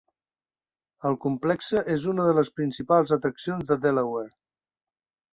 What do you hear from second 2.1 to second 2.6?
una de las